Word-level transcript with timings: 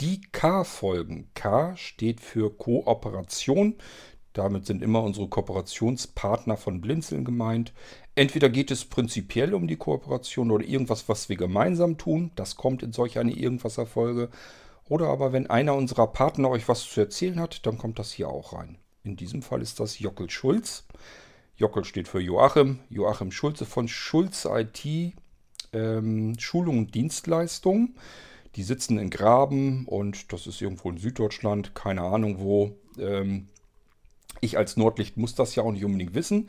die 0.00 0.20
K-Folgen. 0.32 1.28
K 1.34 1.76
steht 1.76 2.20
für 2.20 2.50
Kooperation. 2.56 3.74
Damit 4.32 4.64
sind 4.64 4.82
immer 4.82 5.02
unsere 5.02 5.28
Kooperationspartner 5.28 6.56
von 6.56 6.80
Blinzeln 6.80 7.24
gemeint. 7.24 7.72
Entweder 8.14 8.48
geht 8.48 8.70
es 8.70 8.84
prinzipiell 8.84 9.54
um 9.54 9.66
die 9.66 9.76
Kooperation 9.76 10.50
oder 10.50 10.64
irgendwas, 10.64 11.08
was 11.08 11.28
wir 11.28 11.36
gemeinsam 11.36 11.98
tun. 11.98 12.30
Das 12.36 12.56
kommt 12.56 12.82
in 12.82 12.92
solch 12.92 13.18
eine 13.18 13.32
Irgendwas-Erfolge. 13.32 14.30
Oder 14.88 15.08
aber 15.08 15.32
wenn 15.32 15.48
einer 15.48 15.74
unserer 15.74 16.06
Partner 16.06 16.50
euch 16.50 16.68
was 16.68 16.88
zu 16.88 17.00
erzählen 17.00 17.40
hat, 17.40 17.66
dann 17.66 17.76
kommt 17.76 17.98
das 17.98 18.12
hier 18.12 18.28
auch 18.28 18.52
rein. 18.52 18.78
In 19.02 19.16
diesem 19.16 19.42
Fall 19.42 19.62
ist 19.62 19.80
das 19.80 19.98
Jockel 19.98 20.30
Schulz. 20.30 20.86
Jockel 21.56 21.84
steht 21.84 22.08
für 22.08 22.20
Joachim. 22.20 22.80
Joachim 22.88 23.32
Schulze 23.32 23.66
von 23.66 23.88
Schulz 23.88 24.46
IT 24.50 25.14
ähm, 25.72 26.38
Schulung 26.38 26.78
und 26.78 26.94
Dienstleistung. 26.94 27.94
Die 28.56 28.62
sitzen 28.62 28.98
in 28.98 29.10
Graben 29.10 29.86
und 29.86 30.32
das 30.32 30.46
ist 30.46 30.60
irgendwo 30.60 30.90
in 30.90 30.98
Süddeutschland, 30.98 31.74
keine 31.74 32.02
Ahnung 32.02 32.40
wo. 32.40 32.76
Ähm, 32.98 33.48
ich 34.40 34.56
als 34.56 34.76
Nordlicht 34.76 35.16
muss 35.16 35.34
das 35.34 35.54
ja 35.54 35.62
auch 35.62 35.72
nicht 35.72 35.84
unbedingt 35.84 36.14
wissen. 36.14 36.48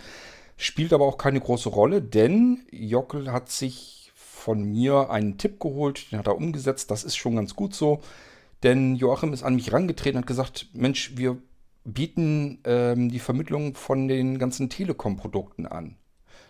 Spielt 0.57 0.93
aber 0.93 1.05
auch 1.05 1.17
keine 1.17 1.39
große 1.39 1.69
Rolle, 1.69 2.01
denn 2.01 2.65
Jockel 2.71 3.31
hat 3.31 3.49
sich 3.49 4.11
von 4.15 4.63
mir 4.63 5.09
einen 5.09 5.37
Tipp 5.37 5.59
geholt, 5.59 6.11
den 6.11 6.19
hat 6.19 6.27
er 6.27 6.35
umgesetzt. 6.35 6.89
Das 6.91 7.03
ist 7.03 7.15
schon 7.15 7.35
ganz 7.35 7.55
gut 7.55 7.75
so. 7.75 8.01
Denn 8.63 8.95
Joachim 8.95 9.33
ist 9.33 9.43
an 9.43 9.55
mich 9.55 9.71
rangetreten 9.73 10.17
und 10.17 10.23
hat 10.23 10.27
gesagt, 10.27 10.67
Mensch, 10.73 11.13
wir 11.15 11.37
bieten 11.83 12.59
ähm, 12.63 13.09
die 13.09 13.19
Vermittlung 13.19 13.75
von 13.75 14.07
den 14.07 14.37
ganzen 14.37 14.69
Telekom-Produkten 14.69 15.65
an. 15.65 15.97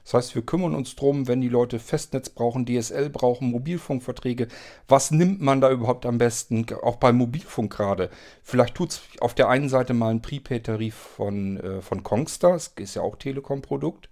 Das 0.03 0.13
heißt, 0.13 0.35
wir 0.35 0.41
kümmern 0.41 0.75
uns 0.75 0.95
drum, 0.95 1.27
wenn 1.27 1.41
die 1.41 1.49
Leute 1.49 1.79
Festnetz 1.79 2.29
brauchen, 2.29 2.65
DSL 2.65 3.09
brauchen, 3.09 3.51
Mobilfunkverträge. 3.51 4.47
Was 4.87 5.11
nimmt 5.11 5.41
man 5.41 5.61
da 5.61 5.71
überhaupt 5.71 6.05
am 6.05 6.17
besten? 6.17 6.65
Auch 6.81 6.97
beim 6.97 7.17
Mobilfunk 7.17 7.71
gerade. 7.71 8.09
Vielleicht 8.41 8.75
tut 8.75 8.91
es 8.91 9.01
auf 9.19 9.33
der 9.33 9.49
einen 9.49 9.69
Seite 9.69 9.93
mal 9.93 10.09
ein 10.09 10.21
Prepaid-Tarif 10.21 10.95
von, 10.95 11.57
äh, 11.57 11.81
von 11.81 12.03
Kongstar, 12.03 12.53
das 12.53 12.73
ist 12.77 12.95
ja 12.95 13.01
auch 13.01 13.15
Telekom-Produkt, 13.15 14.09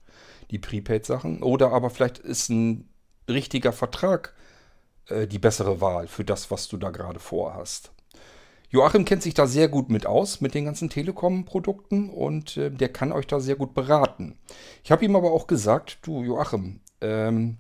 die 0.52 0.60
Prepaid-Sachen. 0.60 1.44
Oder 1.44 1.72
aber 1.72 1.90
vielleicht 1.90 2.20
ist 2.20 2.50
ein 2.50 2.90
richtiger 3.28 3.74
Vertrag 3.74 4.34
äh, 5.08 5.28
die 5.28 5.40
bessere 5.40 5.82
Wahl 5.82 6.08
für 6.08 6.24
das, 6.24 6.52
was 6.52 6.68
du 6.68 6.78
da 6.78 6.92
gerade 6.92 7.20
vorhast. 7.20 7.92
Joachim 8.72 9.04
kennt 9.04 9.24
sich 9.24 9.34
da 9.34 9.48
sehr 9.48 9.68
gut 9.68 9.90
mit 9.90 10.06
aus, 10.06 10.42
mit 10.42 10.54
den 10.54 10.66
ganzen 10.66 10.90
Telekom-Produkten 10.90 12.10
und 12.10 12.58
äh, 12.58 12.70
der 12.70 12.90
kann 12.90 13.12
euch 13.12 13.26
da 13.26 13.40
sehr 13.40 13.56
gut 13.56 13.74
beraten. 13.74 14.38
Ich 14.84 14.92
habe 14.92 15.04
ihm 15.04 15.16
aber 15.16 15.32
auch 15.32 15.48
gesagt, 15.48 16.00
du 16.04 16.24
Joachim, 16.24 16.82
ähm, 17.02 17.58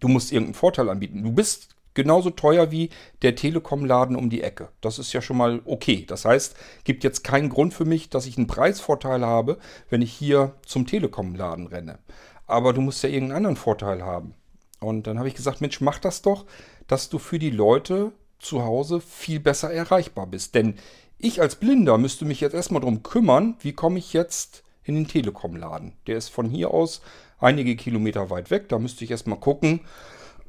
du 0.00 0.08
musst 0.08 0.32
irgendeinen 0.32 0.54
Vorteil 0.54 0.90
anbieten. 0.90 1.22
Du 1.22 1.32
bist 1.32 1.70
genauso 1.94 2.30
teuer 2.30 2.70
wie 2.70 2.90
der 3.22 3.34
Telekom-Laden 3.34 4.16
um 4.16 4.28
die 4.28 4.42
Ecke. 4.42 4.68
Das 4.82 4.98
ist 4.98 5.14
ja 5.14 5.22
schon 5.22 5.38
mal 5.38 5.62
okay. 5.64 6.04
Das 6.06 6.26
heißt, 6.26 6.54
gibt 6.84 7.02
jetzt 7.02 7.24
keinen 7.24 7.48
Grund 7.48 7.72
für 7.74 7.86
mich, 7.86 8.10
dass 8.10 8.26
ich 8.26 8.36
einen 8.36 8.46
Preisvorteil 8.46 9.24
habe, 9.24 9.58
wenn 9.88 10.02
ich 10.02 10.12
hier 10.12 10.54
zum 10.66 10.86
Telekom-Laden 10.86 11.66
renne. 11.66 11.98
Aber 12.46 12.72
du 12.74 12.82
musst 12.82 13.02
ja 13.02 13.08
irgendeinen 13.08 13.38
anderen 13.38 13.56
Vorteil 13.56 14.04
haben. 14.04 14.34
Und 14.78 15.06
dann 15.06 15.18
habe 15.18 15.28
ich 15.28 15.34
gesagt, 15.34 15.62
Mensch, 15.62 15.80
mach 15.80 15.98
das 15.98 16.20
doch, 16.20 16.44
dass 16.86 17.08
du 17.08 17.18
für 17.18 17.38
die 17.38 17.50
Leute 17.50 18.12
zu 18.38 18.64
Hause 18.64 19.00
viel 19.00 19.40
besser 19.40 19.72
erreichbar 19.72 20.26
bist. 20.26 20.54
Denn 20.54 20.74
ich 21.18 21.40
als 21.40 21.56
Blinder 21.56 21.98
müsste 21.98 22.24
mich 22.24 22.40
jetzt 22.40 22.54
erstmal 22.54 22.80
darum 22.80 23.02
kümmern, 23.02 23.56
wie 23.60 23.72
komme 23.72 23.98
ich 23.98 24.12
jetzt 24.12 24.62
in 24.84 24.94
den 24.94 25.08
Telekom-Laden. 25.08 25.92
Der 26.06 26.16
ist 26.16 26.28
von 26.28 26.48
hier 26.48 26.70
aus 26.70 27.00
einige 27.38 27.76
Kilometer 27.76 28.30
weit 28.30 28.50
weg. 28.50 28.68
Da 28.68 28.78
müsste 28.78 29.04
ich 29.04 29.10
erstmal 29.10 29.40
gucken, 29.40 29.80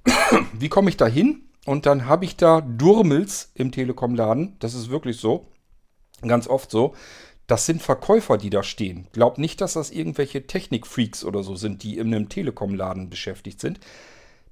wie 0.54 0.70
komme 0.70 0.90
ich 0.90 0.98
da 0.98 1.08
hin. 1.08 1.44
Und 1.66 1.86
dann 1.86 2.06
habe 2.06 2.26
ich 2.26 2.38
da 2.38 2.62
Durmels 2.62 3.52
im 3.54 3.72
Telekom-Laden. 3.72 4.56
Das 4.60 4.74
ist 4.74 4.90
wirklich 4.90 5.18
so. 5.18 5.48
Ganz 6.22 6.48
oft 6.48 6.72
so. 6.72 6.96
Das 7.46 7.66
sind 7.66 7.82
Verkäufer, 7.82 8.38
die 8.38 8.50
da 8.50 8.64
stehen. 8.64 9.08
Glaubt 9.14 9.38
nicht, 9.38 9.62
dass 9.62 9.74
das 9.74 9.92
irgendwelche 9.92 10.48
Technikfreaks 10.48 11.24
oder 11.24 11.44
so 11.44 11.56
sind, 11.56 11.84
die 11.84 11.97
in 11.97 12.14
einem 12.14 12.30
Telekom-Laden 12.30 13.09
beschäftigt 13.09 13.59
sind. 13.59 13.80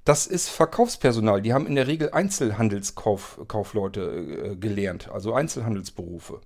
Das 0.06 0.26
ist 0.28 0.48
Verkaufspersonal. 0.48 1.42
Die 1.42 1.52
haben 1.52 1.66
in 1.66 1.74
der 1.74 1.88
Regel 1.88 2.12
Einzelhandelskaufleute 2.12 4.52
äh, 4.52 4.54
gelernt, 4.54 5.10
also 5.10 5.34
Einzelhandelsberufe. 5.34 6.42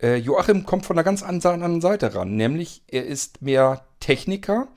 Äh, 0.00 0.18
Joachim 0.18 0.64
kommt 0.64 0.86
von 0.86 0.96
einer 0.96 1.02
ganz 1.02 1.24
anderen 1.24 1.80
Seite 1.80 2.14
ran, 2.14 2.36
nämlich 2.36 2.84
er 2.86 3.04
ist 3.04 3.42
mehr 3.42 3.84
Techniker 3.98 4.68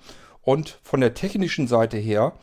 und 0.42 0.80
von 0.82 1.00
der 1.00 1.14
technischen 1.14 1.68
Seite 1.68 1.98
her 1.98 2.34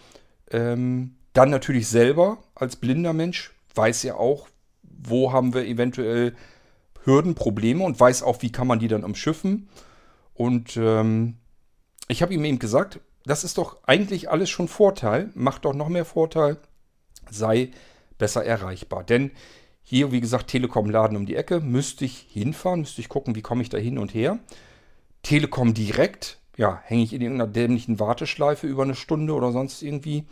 ähm, 0.49 1.17
dann 1.33 1.51
natürlich 1.51 1.89
selber 1.89 2.39
als 2.55 2.77
blinder 2.77 3.13
Mensch 3.13 3.53
weiß 3.75 4.05
er 4.05 4.21
auch, 4.21 4.47
wo 4.85 5.33
haben 5.33 5.55
wir 5.55 5.65
eventuell 5.65 6.37
Hürden, 7.03 7.35
Probleme 7.35 7.83
und 7.83 7.99
weiß 7.99 8.23
auch, 8.23 8.43
wie 8.43 8.53
kann 8.53 8.69
man 8.69 8.79
die 8.79 8.87
dann 8.87 9.03
umschiffen. 9.03 9.69
Und 10.35 10.77
ähm, 10.77 11.39
ich 12.07 12.23
habe 12.23 12.33
ihm 12.33 12.45
eben 12.45 12.61
gesagt, 12.61 13.01
das 13.25 13.45
ist 13.45 13.59
doch 13.59 13.79
eigentlich 13.85 14.31
alles 14.31 14.51
schon 14.51 14.69
Vorteil, 14.69 15.31
macht 15.35 15.65
doch 15.65 15.75
noch 15.75 15.89
mehr 15.89 16.05
Vorteil, 16.05 16.59
sei 17.31 17.71
besser 18.19 18.45
erreichbar. 18.45 19.05
Denn 19.05 19.31
hier, 19.83 20.13
wie 20.13 20.21
gesagt, 20.21 20.49
Telekom-Laden 20.49 21.17
um 21.17 21.27
die 21.27 21.37
Ecke, 21.37 21.61
müsste 21.61 22.05
ich 22.05 22.27
hinfahren, 22.31 22.81
müsste 22.81 23.01
ich 23.01 23.09
gucken, 23.09 23.35
wie 23.35 23.43
komme 23.43 23.63
ich 23.63 23.69
da 23.69 23.79
hin 23.79 23.99
und 23.99 24.15
her. 24.15 24.39
Telekom 25.23 25.75
direkt, 25.75 26.39
ja, 26.57 26.81
hänge 26.85 27.03
ich 27.03 27.13
in 27.13 27.21
irgendeiner 27.21 27.51
dämlichen 27.51 27.99
Warteschleife 27.99 28.67
über 28.67 28.83
eine 28.83 28.95
Stunde 28.95 29.35
oder 29.35 29.53
sonst 29.53 29.83
irgendwie. 29.83 30.25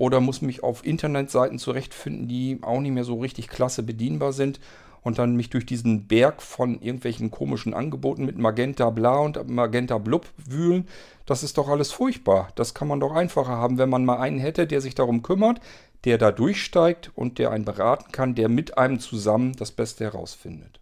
Oder 0.00 0.20
muss 0.20 0.40
mich 0.40 0.62
auf 0.62 0.82
Internetseiten 0.82 1.58
zurechtfinden, 1.58 2.26
die 2.26 2.58
auch 2.62 2.80
nicht 2.80 2.92
mehr 2.92 3.04
so 3.04 3.20
richtig 3.20 3.48
klasse 3.48 3.82
bedienbar 3.82 4.32
sind 4.32 4.58
und 5.02 5.18
dann 5.18 5.36
mich 5.36 5.50
durch 5.50 5.66
diesen 5.66 6.08
Berg 6.08 6.40
von 6.40 6.80
irgendwelchen 6.80 7.30
komischen 7.30 7.74
Angeboten 7.74 8.24
mit 8.24 8.38
Magenta 8.38 8.88
Bla 8.88 9.18
und 9.18 9.46
Magenta 9.50 9.98
Blub 9.98 10.26
wühlen. 10.38 10.88
Das 11.26 11.42
ist 11.42 11.58
doch 11.58 11.68
alles 11.68 11.92
furchtbar. 11.92 12.48
Das 12.54 12.72
kann 12.72 12.88
man 12.88 12.98
doch 12.98 13.12
einfacher 13.12 13.58
haben, 13.58 13.76
wenn 13.76 13.90
man 13.90 14.06
mal 14.06 14.16
einen 14.16 14.38
hätte, 14.38 14.66
der 14.66 14.80
sich 14.80 14.94
darum 14.94 15.20
kümmert, 15.20 15.60
der 16.04 16.16
da 16.16 16.32
durchsteigt 16.32 17.10
und 17.14 17.38
der 17.38 17.50
einen 17.50 17.66
beraten 17.66 18.10
kann, 18.10 18.34
der 18.34 18.48
mit 18.48 18.78
einem 18.78 19.00
zusammen 19.00 19.52
das 19.56 19.70
Beste 19.70 20.04
herausfindet. 20.04 20.80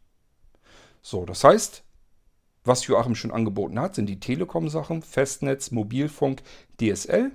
So, 1.03 1.25
das 1.25 1.43
heißt, 1.43 1.83
was 2.63 2.87
Joachim 2.87 3.17
schon 3.17 3.33
angeboten 3.33 3.81
hat, 3.81 3.97
sind 3.97 4.07
die 4.07 4.21
Telekom-Sachen, 4.21 5.03
Festnetz, 5.03 5.73
Mobilfunk, 5.73 6.45
DSL. 6.81 7.33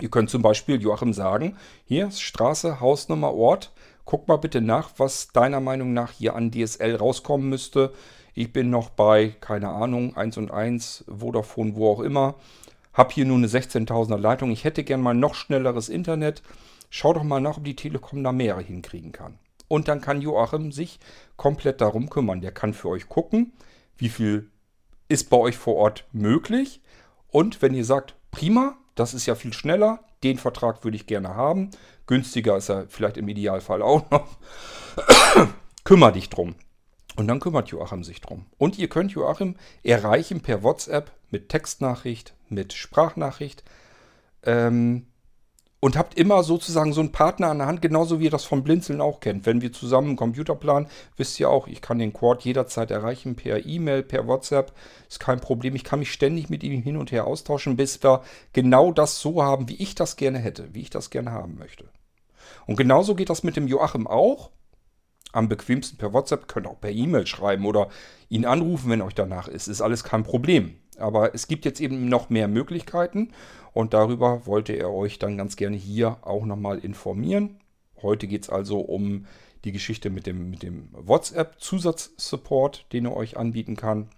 Ihr 0.00 0.10
könnt 0.10 0.30
zum 0.30 0.42
Beispiel 0.42 0.80
Joachim 0.80 1.12
sagen, 1.12 1.56
hier 1.84 2.10
Straße, 2.10 2.80
Hausnummer, 2.80 3.32
Ort, 3.32 3.72
Guck 4.06 4.28
mal 4.28 4.36
bitte 4.36 4.60
nach, 4.60 4.90
was 4.98 5.32
deiner 5.32 5.58
Meinung 5.58 5.92
nach 5.92 6.12
hier 6.12 6.36
an 6.36 6.52
DSL 6.52 6.94
rauskommen 6.94 7.48
müsste. 7.48 7.92
Ich 8.34 8.52
bin 8.52 8.70
noch 8.70 8.88
bei, 8.88 9.34
keine 9.40 9.70
Ahnung, 9.70 10.16
1 10.16 10.36
und 10.36 10.52
1, 10.52 11.06
Vodafone, 11.08 11.74
wo 11.74 11.90
auch 11.90 11.98
immer. 11.98 12.36
Hab 12.94 13.10
hier 13.10 13.24
nur 13.24 13.36
eine 13.36 13.48
16.000er 13.48 14.16
Leitung. 14.16 14.52
Ich 14.52 14.62
hätte 14.62 14.84
gern 14.84 15.00
mal 15.00 15.12
noch 15.12 15.34
schnelleres 15.34 15.88
Internet. 15.88 16.42
Schau 16.88 17.14
doch 17.14 17.24
mal 17.24 17.40
nach, 17.40 17.56
ob 17.56 17.64
die 17.64 17.74
Telekom 17.74 18.22
da 18.22 18.30
mehr 18.30 18.56
hinkriegen 18.60 19.10
kann. 19.10 19.40
Und 19.66 19.88
dann 19.88 20.00
kann 20.00 20.22
Joachim 20.22 20.70
sich 20.70 21.00
komplett 21.36 21.80
darum 21.80 22.08
kümmern. 22.08 22.40
Der 22.40 22.52
kann 22.52 22.74
für 22.74 22.90
euch 22.90 23.08
gucken, 23.08 23.54
wie 23.98 24.08
viel 24.08 24.52
ist 25.08 25.30
bei 25.30 25.36
euch 25.36 25.56
vor 25.56 25.74
Ort 25.74 26.06
möglich. 26.12 26.80
Und 27.28 27.60
wenn 27.60 27.74
ihr 27.74 27.84
sagt, 27.84 28.14
prima, 28.30 28.78
das 28.96 29.14
ist 29.14 29.26
ja 29.26 29.36
viel 29.36 29.52
schneller, 29.52 30.00
den 30.24 30.38
Vertrag 30.38 30.82
würde 30.82 30.96
ich 30.96 31.06
gerne 31.06 31.36
haben, 31.36 31.70
Günstiger 32.06 32.56
ist 32.56 32.68
er 32.68 32.86
vielleicht 32.88 33.16
im 33.16 33.28
Idealfall 33.28 33.82
auch 33.82 34.10
noch. 34.10 34.38
Kümmer 35.84 36.12
dich 36.12 36.30
drum. 36.30 36.54
Und 37.16 37.28
dann 37.28 37.40
kümmert 37.40 37.68
Joachim 37.68 38.04
sich 38.04 38.20
drum. 38.20 38.46
Und 38.58 38.78
ihr 38.78 38.88
könnt 38.88 39.12
Joachim 39.12 39.56
erreichen 39.82 40.40
per 40.40 40.62
WhatsApp 40.62 41.10
mit 41.30 41.48
Textnachricht, 41.48 42.34
mit 42.48 42.74
Sprachnachricht. 42.74 43.64
Ähm, 44.42 45.06
und 45.86 45.96
habt 45.96 46.18
immer 46.18 46.42
sozusagen 46.42 46.92
so 46.92 47.00
einen 47.00 47.12
Partner 47.12 47.46
an 47.46 47.58
der 47.58 47.68
Hand, 47.68 47.80
genauso 47.80 48.18
wie 48.18 48.24
ihr 48.24 48.30
das 48.30 48.42
vom 48.42 48.64
Blinzeln 48.64 49.00
auch 49.00 49.20
kennt. 49.20 49.46
Wenn 49.46 49.60
wir 49.60 49.72
zusammen 49.72 50.08
einen 50.08 50.16
Computer 50.16 50.56
planen, 50.56 50.88
wisst 51.16 51.38
ihr 51.38 51.48
auch, 51.48 51.68
ich 51.68 51.80
kann 51.80 52.00
den 52.00 52.12
Quad 52.12 52.42
jederzeit 52.42 52.90
erreichen 52.90 53.36
per 53.36 53.64
E-Mail, 53.64 54.02
per 54.02 54.26
WhatsApp. 54.26 54.72
Ist 55.08 55.20
kein 55.20 55.38
Problem. 55.38 55.76
Ich 55.76 55.84
kann 55.84 56.00
mich 56.00 56.10
ständig 56.10 56.50
mit 56.50 56.64
ihm 56.64 56.82
hin 56.82 56.96
und 56.96 57.12
her 57.12 57.24
austauschen, 57.28 57.76
bis 57.76 58.02
wir 58.02 58.24
genau 58.52 58.90
das 58.90 59.20
so 59.20 59.44
haben, 59.44 59.68
wie 59.68 59.76
ich 59.76 59.94
das 59.94 60.16
gerne 60.16 60.40
hätte, 60.40 60.74
wie 60.74 60.80
ich 60.80 60.90
das 60.90 61.10
gerne 61.10 61.30
haben 61.30 61.56
möchte. 61.56 61.84
Und 62.66 62.74
genauso 62.74 63.14
geht 63.14 63.30
das 63.30 63.44
mit 63.44 63.54
dem 63.54 63.68
Joachim 63.68 64.08
auch. 64.08 64.50
Am 65.36 65.50
bequemsten 65.50 65.98
per 65.98 66.14
WhatsApp, 66.14 66.48
könnt 66.48 66.66
auch 66.66 66.80
per 66.80 66.90
E-Mail 66.90 67.26
schreiben 67.26 67.66
oder 67.66 67.90
ihn 68.30 68.46
anrufen, 68.46 68.88
wenn 68.88 69.02
euch 69.02 69.14
danach 69.14 69.48
ist. 69.48 69.68
Ist 69.68 69.82
alles 69.82 70.02
kein 70.02 70.22
Problem. 70.22 70.76
Aber 70.96 71.34
es 71.34 71.46
gibt 71.46 71.66
jetzt 71.66 71.78
eben 71.78 72.08
noch 72.08 72.30
mehr 72.30 72.48
Möglichkeiten 72.48 73.32
und 73.74 73.92
darüber 73.92 74.46
wollte 74.46 74.72
er 74.72 74.90
euch 74.90 75.18
dann 75.18 75.36
ganz 75.36 75.56
gerne 75.56 75.76
hier 75.76 76.16
auch 76.22 76.46
nochmal 76.46 76.78
informieren. 76.78 77.60
Heute 78.00 78.26
geht 78.26 78.44
es 78.44 78.48
also 78.48 78.80
um 78.80 79.26
die 79.64 79.72
Geschichte 79.72 80.08
mit 80.08 80.26
dem, 80.26 80.48
mit 80.48 80.62
dem 80.62 80.88
WhatsApp-Zusatzsupport, 80.92 82.86
den 82.94 83.04
er 83.04 83.14
euch 83.14 83.36
anbieten 83.36 83.76
kann. 83.76 84.08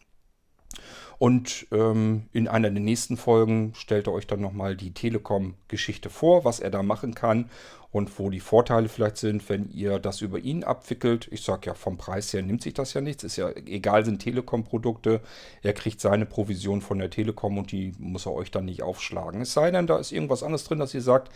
Und 1.19 1.67
ähm, 1.73 2.29
in 2.33 2.47
einer 2.47 2.71
der 2.71 2.83
nächsten 2.83 3.17
Folgen 3.17 3.73
stellt 3.75 4.07
er 4.07 4.13
euch 4.13 4.29
dann 4.29 4.41
nochmal 4.41 4.77
die 4.77 4.95
Telekom-Geschichte 4.95 6.11
vor, 6.11 6.45
was 6.45 6.61
er 6.61 6.71
da 6.71 6.83
machen 6.85 7.15
kann 7.15 7.51
und 7.91 8.19
wo 8.19 8.31
die 8.31 8.41
Vorteile 8.41 8.89
vielleicht 8.89 9.17
sind, 9.17 9.49
wenn 9.49 9.69
ihr 9.71 9.99
das 9.99 10.21
über 10.21 10.39
ihn 10.39 10.63
abwickelt. 10.63 11.27
Ich 11.33 11.43
sage 11.43 11.67
ja, 11.67 11.75
vom 11.75 11.97
Preis 11.97 12.33
her 12.33 12.43
nimmt 12.43 12.63
sich 12.63 12.75
das 12.75 12.95
ja 12.95 13.01
nichts. 13.01 13.25
Ist 13.25 13.37
ja 13.37 13.51
egal, 13.51 14.05
sind 14.05 14.21
Telekom-Produkte. 14.21 15.21
Er 15.63 15.73
kriegt 15.73 16.01
seine 16.01 16.27
Provision 16.27 16.83
von 16.83 16.99
der 16.99 17.11
Telekom 17.11 17.59
und 17.59 17.73
die 17.73 17.95
muss 17.99 18.27
er 18.27 18.35
euch 18.35 18.53
dann 18.53 18.67
nicht 18.67 18.83
aufschlagen. 18.83 19.41
Es 19.41 19.55
sei 19.55 19.71
denn, 19.73 19.89
da 19.89 19.99
ist 19.99 20.13
irgendwas 20.13 20.43
anderes 20.45 20.65
drin, 20.65 20.79
dass 20.79 20.95
ihr 20.95 21.03
sagt, 21.03 21.33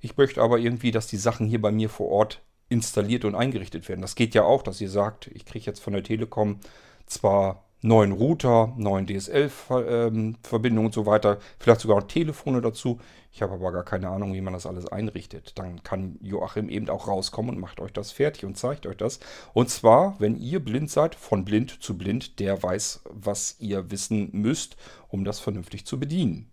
ich 0.00 0.16
möchte 0.16 0.42
aber 0.42 0.58
irgendwie, 0.58 0.90
dass 0.90 1.06
die 1.06 1.16
Sachen 1.16 1.48
hier 1.48 1.60
bei 1.60 1.72
mir 1.72 1.88
vor 1.88 2.08
Ort 2.10 2.42
installiert 2.68 3.24
und 3.24 3.34
eingerichtet 3.34 3.88
werden. 3.88 4.02
Das 4.02 4.14
geht 4.14 4.34
ja 4.34 4.44
auch, 4.44 4.62
dass 4.62 4.80
ihr 4.80 4.90
sagt, 4.90 5.28
ich 5.34 5.44
kriege 5.44 5.66
jetzt 5.66 5.80
von 5.80 5.92
der 5.92 6.02
Telekom 6.02 6.60
zwar 7.06 7.64
neuen 7.84 8.12
Router, 8.12 8.72
neuen 8.78 9.06
DSL-Verbindungen 9.06 10.86
und 10.86 10.94
so 10.94 11.04
weiter, 11.04 11.38
vielleicht 11.58 11.82
sogar 11.82 12.00
noch 12.00 12.06
Telefone 12.06 12.62
dazu. 12.62 12.98
Ich 13.30 13.42
habe 13.42 13.52
aber 13.52 13.72
gar 13.72 13.84
keine 13.84 14.08
Ahnung, 14.08 14.32
wie 14.32 14.40
man 14.40 14.54
das 14.54 14.64
alles 14.64 14.86
einrichtet. 14.88 15.58
Dann 15.58 15.82
kann 15.82 16.18
Joachim 16.22 16.70
eben 16.70 16.88
auch 16.88 17.08
rauskommen 17.08 17.54
und 17.54 17.60
macht 17.60 17.80
euch 17.80 17.92
das 17.92 18.10
fertig 18.10 18.46
und 18.46 18.56
zeigt 18.56 18.86
euch 18.86 18.96
das. 18.96 19.20
Und 19.52 19.68
zwar, 19.68 20.18
wenn 20.18 20.36
ihr 20.36 20.64
blind 20.64 20.90
seid, 20.90 21.14
von 21.14 21.44
blind 21.44 21.82
zu 21.82 21.98
blind, 21.98 22.40
der 22.40 22.62
weiß, 22.62 23.02
was 23.10 23.56
ihr 23.58 23.90
wissen 23.90 24.30
müsst, 24.32 24.76
um 25.08 25.24
das 25.24 25.40
vernünftig 25.40 25.84
zu 25.84 26.00
bedienen. 26.00 26.50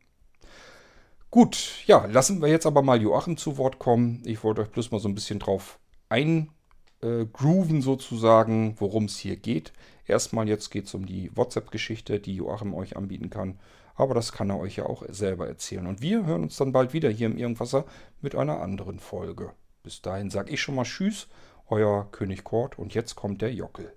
Gut, 1.30 1.84
ja, 1.86 2.08
lassen 2.08 2.42
wir 2.42 2.50
jetzt 2.50 2.66
aber 2.66 2.82
mal 2.82 3.02
Joachim 3.02 3.38
zu 3.38 3.58
Wort 3.58 3.80
kommen. 3.80 4.22
Ich 4.26 4.44
wollte 4.44 4.64
euch 4.64 4.70
bloß 4.70 4.92
mal 4.92 5.00
so 5.00 5.08
ein 5.08 5.16
bisschen 5.16 5.40
drauf 5.40 5.80
eingrooven 6.10 7.82
sozusagen, 7.82 8.76
worum 8.80 9.06
es 9.06 9.18
hier 9.18 9.38
geht. 9.38 9.72
Erstmal 10.06 10.48
jetzt 10.48 10.70
geht 10.70 10.86
es 10.86 10.94
um 10.94 11.06
die 11.06 11.36
WhatsApp-Geschichte, 11.36 12.20
die 12.20 12.36
Joachim 12.36 12.74
euch 12.74 12.98
anbieten 12.98 13.30
kann. 13.30 13.60
Aber 13.96 14.14
das 14.14 14.32
kann 14.32 14.50
er 14.50 14.60
euch 14.60 14.78
ja 14.78 14.86
auch 14.86 15.04
selber 15.10 15.48
erzählen. 15.48 15.88
Und 15.88 16.02
wir 16.02 16.26
hören 16.26 16.44
uns 16.44 16.58
dann 16.58 16.72
bald 16.72 16.94
wieder 16.94 17.10
hier 17.10 17.28
im 17.28 17.38
Irgendwasser 17.38 17.86
mit 18.22 18.36
einer 18.36 18.62
anderen 18.62 19.00
Folge. 19.00 19.54
Bis 19.84 20.02
dahin 20.02 20.30
sage 20.30 20.52
ich 20.52 20.62
schon 20.62 20.76
mal 20.76 20.84
Tschüss, 20.84 21.28
euer 21.68 22.10
König 22.12 22.44
Kort 22.44 22.78
und 22.78 22.94
jetzt 22.94 23.16
kommt 23.16 23.42
der 23.42 23.54
Jockel. 23.54 23.94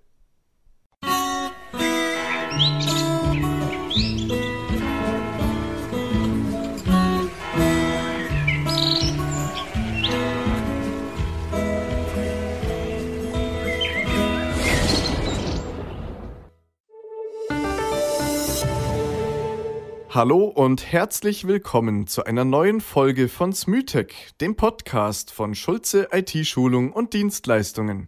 Hallo 20.14 20.44
und 20.44 20.92
herzlich 20.92 21.48
willkommen 21.48 22.06
zu 22.06 22.22
einer 22.22 22.44
neuen 22.44 22.80
Folge 22.80 23.28
von 23.28 23.52
Smytech, 23.52 24.14
dem 24.40 24.54
Podcast 24.54 25.32
von 25.32 25.56
Schulze 25.56 26.10
IT-Schulung 26.12 26.92
und 26.92 27.14
Dienstleistungen. 27.14 28.06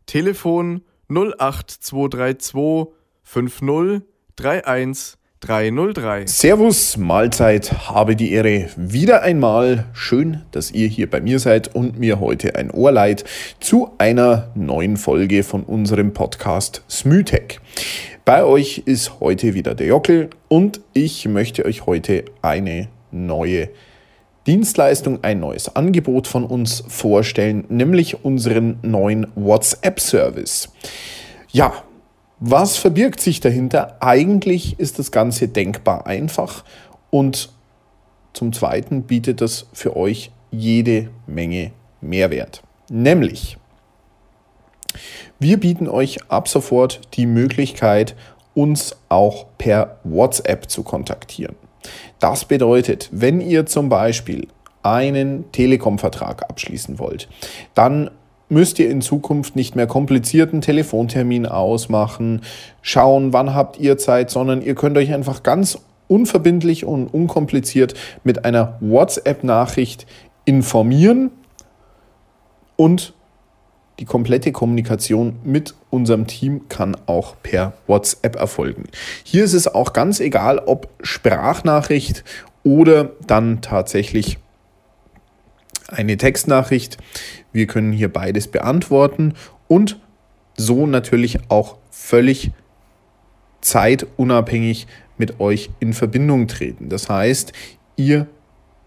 Telefon 0.06 0.84
08232 1.08 2.88
50 3.24 4.02
31 4.42 5.18
303. 5.46 6.26
Servus, 6.26 6.96
Mahlzeit, 6.96 7.90
habe 7.90 8.16
die 8.16 8.32
Ehre. 8.32 8.70
Wieder 8.78 9.24
einmal 9.24 9.86
schön, 9.92 10.42
dass 10.52 10.72
ihr 10.72 10.88
hier 10.88 11.10
bei 11.10 11.20
mir 11.20 11.40
seid 11.40 11.76
und 11.76 12.00
mir 12.00 12.22
heute 12.22 12.56
ein 12.56 12.72
Ohr 12.72 12.94
leiht 12.94 13.26
zu 13.60 13.92
einer 13.98 14.52
neuen 14.56 14.96
Folge 14.96 15.44
von 15.44 15.64
unserem 15.64 16.14
Podcast 16.14 16.84
Smytech. 16.90 17.60
Bei 18.24 18.46
euch 18.46 18.84
ist 18.86 19.20
heute 19.20 19.54
wieder 19.54 19.76
der 19.76 19.88
Jockel 19.88 20.30
und 20.48 20.80
ich 20.94 21.28
möchte 21.28 21.66
euch 21.66 21.86
heute 21.86 22.24
eine 22.42 22.88
neue 23.12 23.68
Dienstleistung, 24.48 25.20
ein 25.24 25.42
neues 25.42 25.76
Angebot 25.76 26.26
von 26.26 26.46
uns 26.46 26.86
vorstellen, 26.88 27.66
nämlich 27.68 28.24
unseren 28.24 28.78
neuen 28.82 29.28
WhatsApp-Service. 29.36 30.70
Ja, 31.52 31.84
was 32.40 32.78
verbirgt 32.78 33.20
sich 33.20 33.40
dahinter? 33.40 33.98
Eigentlich 34.02 34.80
ist 34.80 35.00
das 35.00 35.12
Ganze 35.12 35.48
denkbar 35.48 36.08
einfach 36.08 36.64
und 37.10 37.50
zum 38.34 38.52
Zweiten 38.52 39.04
bietet 39.04 39.42
das 39.42 39.68
für 39.74 39.96
euch 39.96 40.32
jede 40.52 41.10
Menge 41.28 41.72
Mehrwert. 42.02 42.64
Nämlich, 42.90 43.58
wir 45.40 45.60
bieten 45.60 45.88
euch 45.88 46.18
ab 46.30 46.48
sofort 46.48 47.02
die 47.14 47.26
Möglichkeit, 47.26 48.16
uns 48.54 48.96
auch 49.10 49.46
per 49.58 50.00
WhatsApp 50.04 50.70
zu 50.70 50.84
kontaktieren. 50.84 51.56
Das 52.20 52.46
bedeutet, 52.46 53.10
wenn 53.12 53.42
ihr 53.42 53.66
zum 53.66 53.90
Beispiel 53.90 54.48
einen 54.84 55.52
Telekom-Vertrag 55.52 56.50
abschließen 56.50 57.00
wollt, 57.00 57.30
dann 57.74 58.12
müsst 58.54 58.80
ihr 58.80 58.90
in 58.90 59.02
Zukunft 59.02 59.56
nicht 59.56 59.76
mehr 59.76 59.88
komplizierten 59.88 60.62
Telefontermin 60.62 61.46
ausmachen, 61.46 62.42
schauen, 62.82 63.34
wann 63.34 63.54
habt 63.54 63.80
ihr 63.80 63.98
Zeit, 63.98 64.30
sondern 64.30 64.62
ihr 64.62 64.76
könnt 64.76 64.98
euch 64.98 65.14
einfach 65.14 65.44
ganz 65.44 65.80
unverbindlich 66.08 66.86
und 66.86 67.08
unkompliziert 67.08 67.96
mit 68.24 68.46
einer 68.46 68.78
WhatsApp-Nachricht 68.80 70.06
informieren 70.46 71.32
und 72.76 73.14
die 74.00 74.06
komplette 74.06 74.52
Kommunikation 74.52 75.40
mit 75.44 75.76
unserem 75.90 76.26
Team 76.28 76.68
kann 76.68 76.98
auch 77.06 77.36
per 77.44 77.74
WhatsApp 77.88 78.36
erfolgen. 78.36 78.86
Hier 79.24 79.44
ist 79.44 79.54
es 79.54 79.68
auch 79.68 79.94
ganz 79.94 80.20
egal, 80.20 80.60
ob 80.60 80.90
Sprachnachricht 81.02 82.24
oder 82.64 83.12
dann 83.28 83.62
tatsächlich 83.62 84.40
eine 85.88 86.18
Textnachricht. 86.18 86.98
Wir 87.54 87.68
können 87.68 87.94
hier 87.94 88.12
beides 88.12 88.48
beantworten 88.48 89.36
und 89.68 90.00
so 90.58 90.86
natürlich 90.86 91.40
auch 91.50 91.78
völlig 91.90 92.52
zeitunabhängig 93.62 94.88
mit 95.18 95.40
euch 95.40 95.70
in 95.80 95.94
Verbindung 95.94 96.48
treten. 96.48 96.90
Das 96.90 97.10
heißt, 97.10 97.54
ihr 97.96 98.28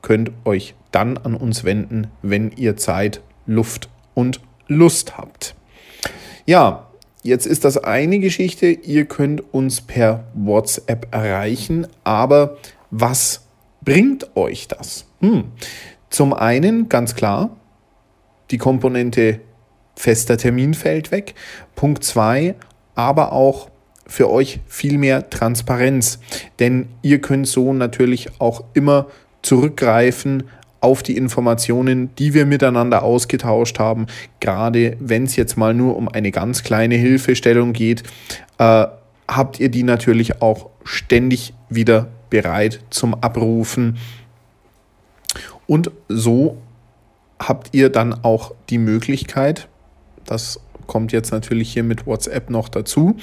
könnt 0.02 0.32
euch 0.44 0.74
dann 0.90 1.16
an 1.16 1.34
uns 1.34 1.64
wenden, 1.64 2.08
wenn 2.22 2.50
ihr 2.52 2.76
Zeit, 2.76 3.22
Luft 3.46 3.88
und 4.14 4.40
Lust 4.68 5.16
habt. 5.16 5.54
Ja, 6.44 6.88
jetzt 7.22 7.46
ist 7.46 7.64
das 7.64 7.76
eine 7.78 8.18
Geschichte. 8.18 8.66
Ihr 8.66 9.06
könnt 9.06 9.42
uns 9.52 9.80
per 9.80 10.24
WhatsApp 10.34 11.08
erreichen, 11.12 11.86
aber 12.04 12.56
was 12.90 13.46
bringt 13.82 14.36
euch 14.36 14.68
das? 14.68 15.06
Hm. 15.20 15.44
Zum 16.10 16.32
einen 16.32 16.88
ganz 16.88 17.14
klar, 17.14 17.50
die 18.50 18.58
Komponente 18.58 19.40
fester 19.96 20.36
Termin 20.36 20.74
fällt 20.74 21.10
weg. 21.10 21.34
Punkt 21.74 22.04
zwei, 22.04 22.54
aber 22.94 23.32
auch 23.32 23.70
für 24.06 24.30
euch 24.30 24.60
viel 24.66 24.98
mehr 24.98 25.30
Transparenz, 25.30 26.20
denn 26.58 26.88
ihr 27.02 27.20
könnt 27.20 27.48
so 27.48 27.72
natürlich 27.72 28.40
auch 28.40 28.62
immer 28.74 29.06
zurückgreifen 29.42 30.44
auf 30.80 31.02
die 31.02 31.16
Informationen, 31.16 32.14
die 32.16 32.34
wir 32.34 32.46
miteinander 32.46 33.02
ausgetauscht 33.02 33.78
haben. 33.78 34.06
Gerade 34.40 34.96
wenn 35.00 35.24
es 35.24 35.34
jetzt 35.34 35.56
mal 35.56 35.74
nur 35.74 35.96
um 35.96 36.08
eine 36.08 36.30
ganz 36.30 36.62
kleine 36.62 36.94
Hilfestellung 36.94 37.72
geht, 37.72 38.04
äh, 38.58 38.86
habt 39.28 39.58
ihr 39.58 39.68
die 39.68 39.82
natürlich 39.82 40.40
auch 40.42 40.70
ständig 40.84 41.54
wieder 41.68 42.08
bereit 42.30 42.80
zum 42.90 43.14
Abrufen 43.14 43.98
und 45.66 45.90
so 46.08 46.58
habt 47.38 47.68
ihr 47.72 47.90
dann 47.90 48.12
auch 48.24 48.54
die 48.70 48.78
Möglichkeit, 48.78 49.68
das 50.24 50.60
kommt 50.86 51.12
jetzt 51.12 51.32
natürlich 51.32 51.72
hier 51.72 51.82
mit 51.82 52.06
WhatsApp 52.06 52.50
noch 52.50 52.68
dazu, 52.68 53.16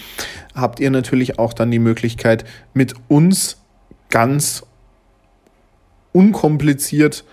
habt 0.53 0.79
ihr 0.79 0.91
natürlich 0.91 1.39
auch 1.39 1.53
dann 1.53 1.71
die 1.71 1.79
Möglichkeit, 1.79 2.45
mit 2.73 2.93
uns 3.07 3.57
ganz 4.09 4.63
unkompliziert 6.11 7.25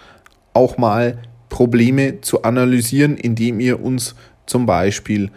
auch 0.54 0.78
mal 0.78 1.18
Probleme 1.48 2.20
zu 2.20 2.42
analysieren, 2.42 3.16
indem 3.16 3.60
ihr 3.60 3.82
uns 3.82 4.14
zum 4.46 4.66
Beispiel 4.66 5.30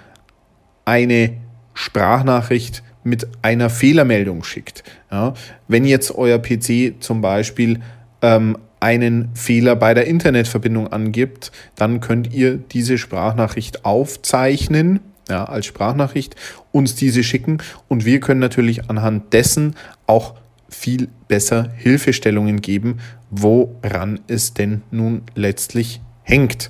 eine 0.85 1.37
Sprachnachricht 1.73 2.83
mit 3.03 3.27
einer 3.41 3.69
Fehlermeldung 3.69 4.43
schickt. 4.43 4.83
Ja, 5.11 5.33
wenn 5.67 5.85
jetzt 5.85 6.15
euer 6.15 6.39
PC 6.39 7.01
zum 7.01 7.21
Beispiel 7.21 7.81
ähm, 8.21 8.57
einen 8.83 9.29
Fehler 9.33 9.77
bei 9.77 9.93
der 9.93 10.07
Internetverbindung 10.07 10.91
angibt, 10.91 11.53
dann 11.77 12.01
könnt 12.01 12.33
ihr 12.33 12.57
diese 12.57 12.97
Sprachnachricht 12.97 13.85
aufzeichnen, 13.85 14.99
ja, 15.29 15.45
als 15.45 15.67
Sprachnachricht, 15.67 16.35
uns 16.73 16.93
diese 16.93 17.23
schicken 17.23 17.59
und 17.87 18.03
wir 18.03 18.19
können 18.19 18.41
natürlich 18.41 18.89
anhand 18.89 19.31
dessen 19.31 19.77
auch 20.05 20.35
viel 20.67 21.07
besser 21.29 21.69
Hilfestellungen 21.77 22.59
geben, 22.59 22.97
woran 23.31 24.19
es 24.27 24.53
denn 24.53 24.81
nun 24.91 25.21
letztlich 25.33 26.01
hängt. 26.23 26.69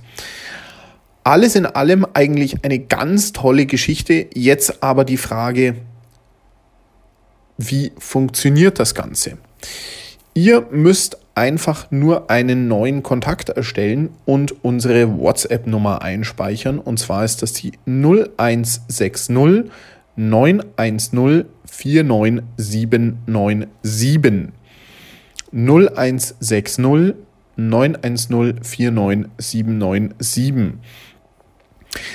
alles 1.24 1.56
in 1.56 1.66
allem 1.66 2.06
eigentlich 2.14 2.64
eine 2.64 2.80
ganz 2.80 3.32
tolle 3.32 3.66
Geschichte. 3.66 4.28
Jetzt 4.36 4.84
aber 4.84 5.06
die 5.06 5.18
Frage, 5.18 5.78
wie 7.58 7.92
funktioniert 7.98 8.78
das 8.78 8.94
Ganze? 8.94 9.38
Ihr 10.36 10.66
müsst 10.72 11.20
einfach 11.36 11.92
nur 11.92 12.32
einen 12.32 12.68
neuen 12.68 13.04
Kontakt 13.04 13.50
erstellen 13.50 14.10
und 14.26 14.64
unsere 14.64 15.20
WhatsApp-Nummer 15.20 16.02
einspeichern. 16.02 16.80
Und 16.80 16.98
zwar 16.98 17.24
ist 17.24 17.44
das 17.44 17.54
die 17.54 17.74
0160 17.86 19.30
910 20.16 21.46
49797. 21.66 24.48
0160 25.52 26.80
910 27.56 28.60
49797. 28.64 30.74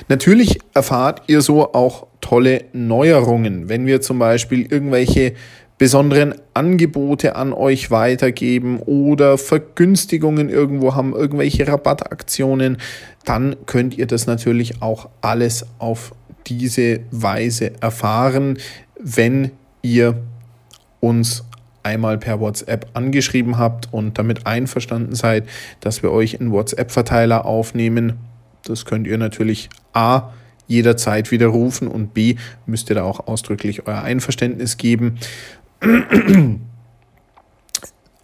Natürlich 0.08 0.58
erfahrt 0.74 1.22
ihr 1.28 1.40
so 1.40 1.72
auch 1.72 2.08
tolle 2.20 2.64
Neuerungen, 2.72 3.68
wenn 3.68 3.86
wir 3.86 4.00
zum 4.00 4.18
Beispiel 4.18 4.66
irgendwelche 4.70 5.34
besonderen 5.78 6.34
Angebote 6.54 7.36
an 7.36 7.52
euch 7.52 7.90
weitergeben 7.90 8.80
oder 8.80 9.38
Vergünstigungen 9.38 10.48
irgendwo 10.50 10.94
haben, 10.94 11.14
irgendwelche 11.14 11.66
Rabattaktionen, 11.68 12.78
dann 13.24 13.56
könnt 13.66 13.96
ihr 13.96 14.06
das 14.06 14.26
natürlich 14.26 14.82
auch 14.82 15.08
alles 15.20 15.66
auf 15.78 16.14
diese 16.46 17.00
Weise 17.10 17.80
erfahren, 17.80 18.58
wenn 18.98 19.52
ihr 19.82 20.18
uns 21.00 21.44
einmal 21.84 22.18
per 22.18 22.40
WhatsApp 22.40 22.86
angeschrieben 22.94 23.56
habt 23.56 23.92
und 23.92 24.18
damit 24.18 24.46
einverstanden 24.46 25.14
seid, 25.14 25.48
dass 25.80 26.02
wir 26.02 26.10
euch 26.10 26.34
in 26.34 26.50
WhatsApp-Verteiler 26.50 27.44
aufnehmen. 27.44 28.14
Das 28.64 28.84
könnt 28.84 29.06
ihr 29.06 29.16
natürlich 29.16 29.70
A 29.92 30.32
jederzeit 30.66 31.30
widerrufen 31.30 31.88
und 31.88 32.12
B 32.12 32.36
müsst 32.66 32.90
ihr 32.90 32.96
da 32.96 33.04
auch 33.04 33.26
ausdrücklich 33.26 33.86
euer 33.86 34.02
Einverständnis 34.02 34.76
geben. 34.76 35.18